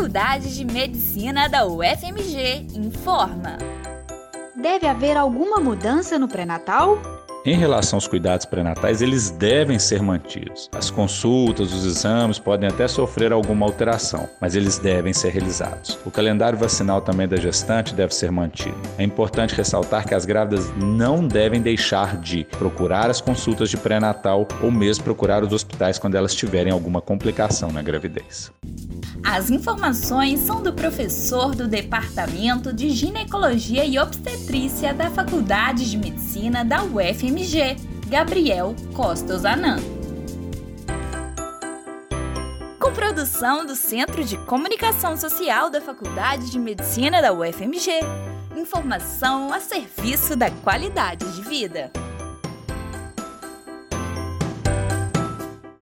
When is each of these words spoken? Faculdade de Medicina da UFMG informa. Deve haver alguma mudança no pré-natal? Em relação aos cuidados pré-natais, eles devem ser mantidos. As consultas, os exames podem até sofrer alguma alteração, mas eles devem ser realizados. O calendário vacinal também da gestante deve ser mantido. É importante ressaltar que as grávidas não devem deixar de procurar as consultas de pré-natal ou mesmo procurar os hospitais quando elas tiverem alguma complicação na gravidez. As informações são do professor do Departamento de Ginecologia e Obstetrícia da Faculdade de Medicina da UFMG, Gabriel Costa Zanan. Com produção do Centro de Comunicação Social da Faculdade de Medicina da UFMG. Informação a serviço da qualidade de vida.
Faculdade 0.00 0.56
de 0.56 0.64
Medicina 0.64 1.46
da 1.46 1.66
UFMG 1.66 2.68
informa. 2.74 3.58
Deve 4.56 4.86
haver 4.86 5.14
alguma 5.14 5.60
mudança 5.60 6.18
no 6.18 6.26
pré-natal? 6.26 6.98
Em 7.44 7.54
relação 7.54 7.98
aos 7.98 8.08
cuidados 8.08 8.46
pré-natais, 8.46 9.02
eles 9.02 9.28
devem 9.30 9.78
ser 9.78 10.02
mantidos. 10.02 10.70
As 10.72 10.90
consultas, 10.90 11.70
os 11.74 11.84
exames 11.84 12.38
podem 12.38 12.66
até 12.66 12.88
sofrer 12.88 13.30
alguma 13.30 13.66
alteração, 13.66 14.26
mas 14.40 14.56
eles 14.56 14.78
devem 14.78 15.12
ser 15.12 15.32
realizados. 15.32 15.98
O 16.06 16.10
calendário 16.10 16.58
vacinal 16.58 17.02
também 17.02 17.28
da 17.28 17.36
gestante 17.36 17.94
deve 17.94 18.14
ser 18.14 18.32
mantido. 18.32 18.80
É 18.96 19.02
importante 19.02 19.54
ressaltar 19.54 20.06
que 20.06 20.14
as 20.14 20.24
grávidas 20.24 20.74
não 20.78 21.28
devem 21.28 21.60
deixar 21.60 22.16
de 22.16 22.44
procurar 22.44 23.10
as 23.10 23.20
consultas 23.20 23.68
de 23.68 23.76
pré-natal 23.76 24.48
ou 24.62 24.70
mesmo 24.70 25.04
procurar 25.04 25.44
os 25.44 25.52
hospitais 25.52 25.98
quando 25.98 26.14
elas 26.14 26.34
tiverem 26.34 26.72
alguma 26.72 27.02
complicação 27.02 27.70
na 27.70 27.82
gravidez. 27.82 28.50
As 29.24 29.50
informações 29.50 30.40
são 30.40 30.62
do 30.62 30.72
professor 30.72 31.54
do 31.54 31.68
Departamento 31.68 32.72
de 32.72 32.90
Ginecologia 32.90 33.84
e 33.84 33.98
Obstetrícia 33.98 34.92
da 34.94 35.10
Faculdade 35.10 35.90
de 35.90 35.96
Medicina 35.96 36.64
da 36.64 36.82
UFMG, 36.82 37.76
Gabriel 38.08 38.74
Costa 38.94 39.38
Zanan. 39.38 39.78
Com 42.78 42.92
produção 42.92 43.64
do 43.64 43.76
Centro 43.76 44.24
de 44.24 44.36
Comunicação 44.38 45.16
Social 45.16 45.70
da 45.70 45.80
Faculdade 45.80 46.50
de 46.50 46.58
Medicina 46.58 47.22
da 47.22 47.32
UFMG. 47.32 48.00
Informação 48.56 49.52
a 49.52 49.60
serviço 49.60 50.34
da 50.34 50.50
qualidade 50.50 51.24
de 51.36 51.42
vida. 51.42 51.92